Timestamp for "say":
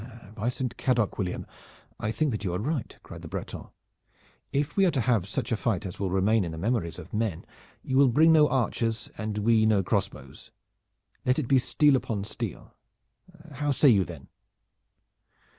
13.71-13.89